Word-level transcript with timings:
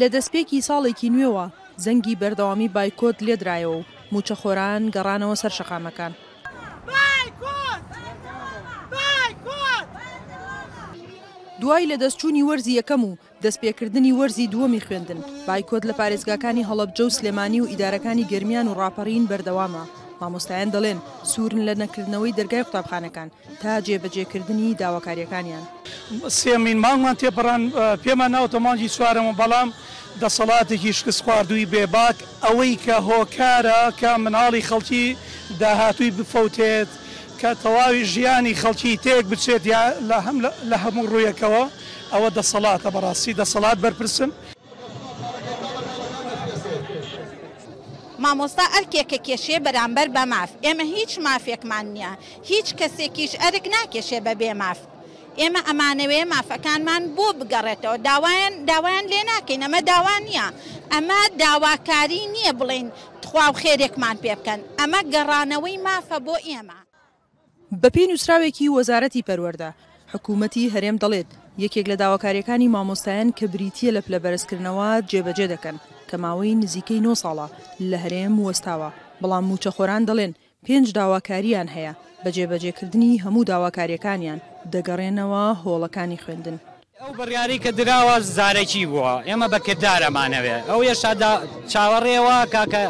لە 0.00 0.08
دەستپێکی 0.14 0.64
ساڵێکی 0.68 1.12
نوێوە 1.14 1.46
زەنگی 1.84 2.18
بەردەوامی 2.20 2.72
بایکۆت 2.74 3.16
لێدرایەوە 3.26 3.76
و 3.78 3.84
موچەخۆران 4.12 4.82
گەڕانەوە 4.94 5.36
سەر 5.42 5.52
شەقامەکان 5.58 6.12
دوای 11.60 11.86
لە 11.90 11.96
دەستچوونی 12.02 12.46
وەرزی 12.48 12.76
یەکەم 12.80 13.02
و 13.08 13.16
دەستپێکردنی 13.44 14.16
وەرزی 14.18 14.50
دووەمی 14.52 14.84
خوێندن 14.86 15.20
بایکۆت 15.46 15.82
لە 15.88 15.94
پارێزگاکانی 16.00 16.66
هەڵەبجە 16.68 17.04
و 17.06 17.14
سلێمانی 17.16 17.60
و 17.62 17.68
ئیدارەکانی 17.72 18.28
گرمیان 18.32 18.66
و 18.68 18.76
ڕاپەڕین 18.80 19.24
بەردەوامە 19.30 19.84
مامۆستایان 20.20 20.70
دەڵێن 20.76 20.98
سوورن 21.32 21.60
لە 21.68 21.74
نەکردنەوەی 21.82 22.36
دەرگای 22.38 22.64
قوتابخانەکان 22.66 23.28
تا 23.60 23.80
جێبەجێکردنی 23.86 24.74
داواکاریەکانیان 24.80 25.64
سێمین 26.40 26.78
مانگمان 26.84 27.16
تێپەڕان 27.22 27.62
پێمان 28.04 28.30
ناوتە 28.36 28.58
مانجی 28.66 28.88
چوارەمە 28.96 29.34
بەڵام 29.40 29.68
دەسەڵاتێکی 30.22 30.92
شکست 30.98 31.22
خواردووی 31.24 31.66
بێباک 31.74 32.16
ئەوەی 32.44 32.74
کە 32.84 32.96
هۆکارە 33.08 33.80
کە 34.00 34.10
مناڵی 34.24 34.66
خەڵکی 34.68 35.06
داهاتووی 35.60 36.10
بفەوتێت 36.18 36.90
کە 37.40 37.50
تەواوی 37.62 38.04
ژیانی 38.12 38.54
خەڵکی 38.62 38.92
تێک 39.04 39.24
بچێت 39.32 39.62
یا 39.74 39.82
لە 40.70 40.76
هەموو 40.84 41.08
ڕوویەکەوە 41.12 41.64
ئەوە 42.12 42.28
دەسەڵاتە 42.38 42.88
بەڕاستی 42.94 43.32
دەسەڵات 43.40 43.78
بەرپرسم 43.84 44.30
مامۆستا 48.24 48.64
ئەرکێکە 48.74 49.18
کێشێ 49.26 49.58
بەرامبەر 49.66 50.08
بە 50.16 50.22
ماف 50.32 50.50
ئێمە 50.64 50.84
هیچ 50.94 51.12
مافێکمان 51.26 51.86
نییە 51.94 52.12
هیچ 52.50 52.68
کەسێکیش 52.78 53.32
ئەرک 53.42 53.64
ناکێشێ 53.74 54.20
بە 54.26 54.32
بێ 54.40 54.52
ماف 54.62 54.80
ئێمە 55.40 55.60
ئەمانەوەێ 55.68 56.22
مافەکانمان 56.32 57.02
بۆ 57.16 57.26
بگەڕێتەوە 57.38 57.96
داوایان 58.08 58.54
داوایان 58.70 59.04
لێ 59.12 59.20
ناکەین 59.30 59.60
ئەمە 59.64 59.80
داوان 59.90 60.22
نییە 60.28 60.46
ئەمە 60.92 61.20
داواکاری 61.42 62.20
نییە 62.34 62.52
بڵین 62.60 62.86
تخواو 63.22 63.52
خێرێکمان 63.62 64.16
پێ 64.22 64.32
بکەن 64.38 64.60
ئەمە 64.78 65.00
گەڕانەوەی 65.14 65.78
مافە 65.86 66.18
بۆ 66.26 66.36
ئێمە 66.50 66.78
بەپی 67.82 68.06
نووسراوێکی 68.10 68.72
وەزارەتی 68.76 69.26
پەروەەردە 69.28 69.70
حکوومەتی 70.12 70.70
هەرێم 70.74 70.96
دەڵێت 71.02 71.30
یەکێک 71.64 71.86
لە 71.90 71.96
داواکاریەکانی 72.02 72.72
مامۆستایان 72.74 73.28
کە 73.38 73.44
بریتە 73.52 73.88
لە 73.96 74.00
پلە 74.06 74.18
بەرزکردنەوە 74.24 74.88
جێبەجێ 75.10 75.48
دەکەن 75.54 75.76
کە 76.10 76.16
ماوەی 76.24 76.56
نزیکەی 76.62 77.02
نۆ 77.06 77.12
ساڵە 77.22 77.46
لە 77.90 77.96
هەرێم 78.04 78.34
وەستاوە 78.40 78.90
بەڵام 79.20 79.44
موچەخۆران 79.50 80.02
دەڵێن 80.08 80.32
پێنج 80.66 80.86
داواکاریان 80.98 81.68
هەیە 81.74 81.92
بە 82.24 82.30
جێبەجێکردنی 82.36 83.20
هەموو 83.24 83.46
داواکاریەکانیان 83.50 84.40
دەگەڕێنەوە 84.74 85.44
هۆڵەکانی 85.62 86.22
خوێندن. 86.24 86.56
ئەو 87.02 87.12
بڕیاری 87.18 87.58
کە 87.64 87.70
دراوە 87.78 88.16
زارەکی 88.36 88.84
بووە 88.90 89.14
ئێمە 89.28 89.46
بەکردارەمانەوێ 89.54 90.56
ئەو 90.70 90.80
یەشادا 90.90 91.32
چاوەڕێەوە 91.72 92.36
کاکە 92.54 92.82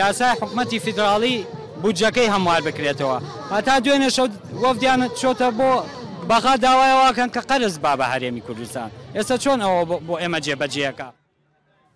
یاسای 0.00 0.32
حکومەتی 0.40 0.82
فیدراالی 0.84 1.36
بودجەکەی 1.82 2.32
هەموار 2.34 2.60
بکرێتەوە 2.66 3.16
هەتا 3.54 3.74
دوێنێ 3.84 4.10
وەفدیان 4.62 5.00
چۆتە 5.20 5.48
بۆ 5.58 5.70
بەغا 6.30 6.54
داوایەوەکەن 6.64 7.30
کە 7.34 7.40
قەرز 7.50 7.74
با 7.84 7.92
بە 8.00 8.06
هەرێمی 8.12 8.44
کوردستان 8.46 8.88
ئێستا 9.16 9.36
چۆن 9.44 9.58
ئەوە 9.64 9.82
بۆ 10.08 10.14
ئێمە 10.22 10.38
جێبەجێەکە 10.46 11.08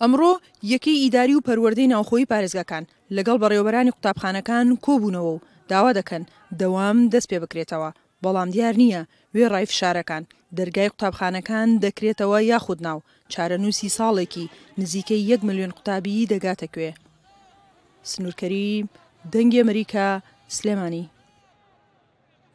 ئەمڕۆ 0.00 0.32
یەکەی 0.72 1.00
ئیداری 1.02 1.34
و 1.36 1.44
پەروەردەی 1.48 1.90
ناوخۆی 1.94 2.28
پارێزگەکان 2.32 2.84
لەگەڵ 3.16 3.36
بەڕێوەبەرانی 3.42 3.94
قوتابخانەکان 3.94 4.66
کۆبوونەوە 4.84 5.24
و 5.34 5.40
داوا 5.70 5.90
دەکەن 5.98 6.22
دەوام 6.60 6.98
دەست 7.12 7.28
پێ 7.30 7.38
بکرێتەوە 7.42 7.90
بەڵام 8.22 8.48
دیار 8.54 8.74
نییە 8.82 9.02
وێ 9.34 9.44
ڕای 9.52 9.68
فشارەکان 9.70 10.22
دەرگای 10.56 10.92
قوتابخانەکان 10.92 11.68
دەکرێتەوە 11.84 12.38
یاخود 12.52 12.78
ناو 12.86 12.98
چارەنووسی 13.32 13.94
ساڵێکی 13.98 14.46
نزیکەی 14.80 15.22
1 15.34 15.40
میلیۆن 15.48 15.72
قوتابی 15.76 16.28
دەگاتەکوێ 16.32 16.90
سنوورکەری 18.10 18.86
دەنگی 19.32 19.60
ئەمریکا 19.62 20.06
سلێمانی 20.56 21.04